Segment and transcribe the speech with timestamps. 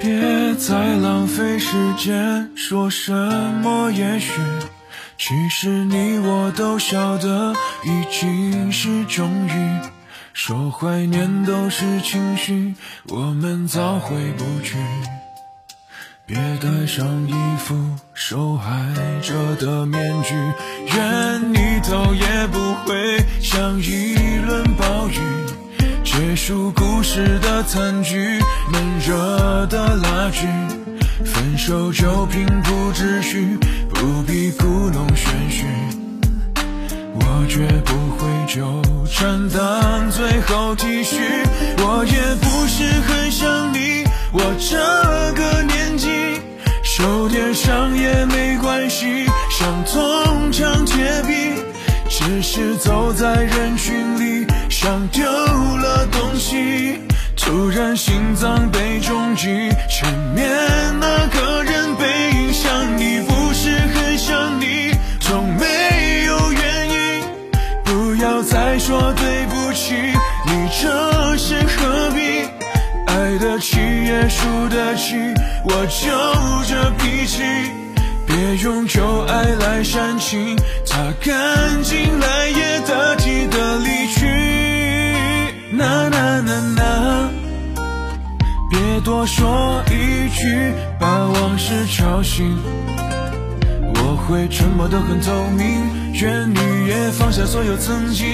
[0.00, 3.12] 别再浪费时间说什
[3.62, 4.40] 么也许，
[5.18, 7.54] 其实你我都晓得
[7.84, 9.78] 已经是终于。
[10.32, 12.74] 说怀念都是情绪，
[13.08, 14.78] 我们早回不去。
[16.24, 17.74] 别戴上一副
[18.14, 18.72] 受害
[19.20, 20.34] 者的面具，
[20.96, 24.14] 愿你头也不回，像一
[24.46, 24.99] 轮暴。
[26.50, 28.18] 结束故事的残局，
[28.72, 30.48] 闷热的拉锯，
[31.24, 33.56] 分手就平铺直叙，
[33.88, 35.64] 不必故弄玄虚。
[37.14, 41.20] 我绝不会纠缠当最后体恤，
[41.78, 44.76] 我也不是很想你，我这
[45.40, 46.08] 个年纪，
[46.82, 51.62] 受点伤也没关系，像铜墙铁壁，
[52.08, 54.44] 只是走在人群里。
[54.68, 55.22] 像丢，
[57.70, 60.48] 然心脏被重击，前面
[60.98, 64.90] 那个人背影像你，不是很想你，
[65.20, 67.22] 从没有原因。
[67.84, 69.94] 不要再说对不起，
[70.46, 72.20] 你这是何必？
[73.06, 75.16] 爱得起也输得起，
[75.64, 76.10] 我就
[76.68, 77.42] 这脾气，
[78.26, 84.26] 别用旧爱来煽情，擦干净来也得体的离去。
[85.72, 86.82] 呐呐呐呐，
[89.00, 92.56] 多说一句，把往事吵醒。
[93.94, 98.26] 我会沉默得很透明，愿你也放下所有曾经。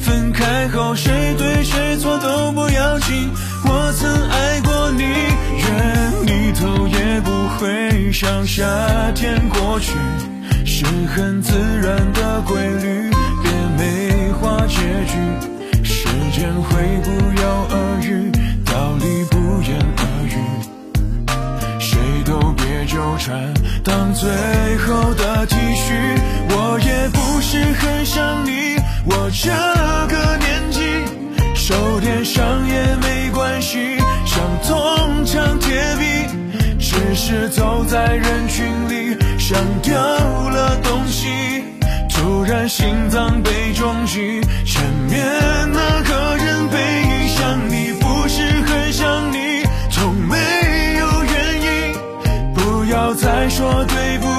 [0.00, 3.30] 分开后谁对谁错都不要紧，
[3.64, 8.64] 我曾爱过你，愿你头也不回，像夏
[9.14, 9.92] 天过去，
[10.64, 13.10] 是很自然的规律，
[13.42, 15.14] 别美化结局。
[15.82, 17.10] 时间会不
[17.40, 18.30] 药而愈，
[23.18, 23.52] 穿，
[23.82, 24.28] 当最
[24.78, 25.92] 后的体恤。
[26.50, 29.50] 我也不是很想你，我这
[30.08, 30.80] 个年纪，
[31.54, 36.26] 受点伤也没关系，像铜墙铁壁，
[36.78, 41.64] 只是走在人群里，像丢了东西，
[42.08, 45.24] 突然心脏被重击，前面
[45.72, 46.33] 那个。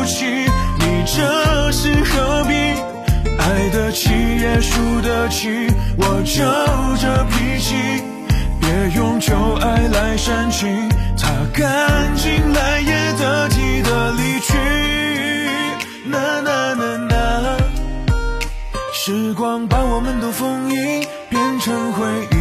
[0.05, 0.25] 起，
[0.79, 2.53] 你这是何必？
[3.37, 5.67] 爱得起也输得起，
[5.97, 6.43] 我就
[6.99, 7.75] 这脾气，
[8.59, 14.53] 别用旧爱来煽情，擦干净来也得体的离去。
[16.09, 17.57] 呐呐呐呐，
[18.93, 22.35] 时光把我们都封印，变成回忆，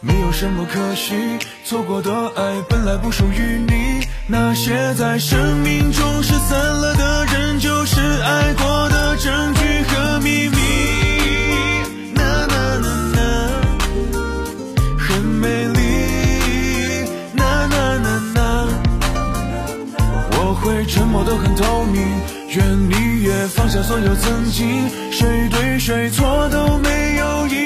[0.00, 1.38] 没有什么可惜。
[1.64, 3.91] 错过的爱本来不属于你，
[4.28, 10.56] 那些在生命中失散了的人，就是爱过的证据和秘密。
[12.14, 13.18] 呐呐呐呐，
[14.96, 15.80] 很美丽。
[17.34, 18.68] 呐呐呐呐，
[20.38, 22.02] 我会沉默的很透明，
[22.54, 27.61] 愿你也放下所有曾经，谁对谁错都没有意义。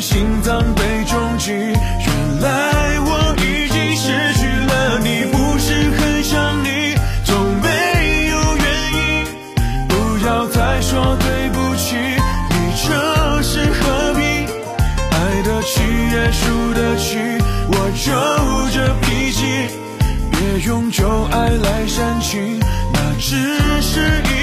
[0.00, 1.52] 心脏被重击。
[1.52, 6.94] 原来我已经失去了你，不是很想你，
[7.24, 8.98] 总没有原因。
[9.88, 11.96] 不要再说对不起，
[12.50, 14.20] 你这是何必？
[15.10, 15.80] 爱得起
[16.12, 17.18] 也输得起，
[17.68, 18.06] 我就
[18.70, 19.68] 这脾气，
[20.30, 22.60] 别用旧爱来煽情，
[22.92, 23.36] 那只
[23.82, 24.37] 是一。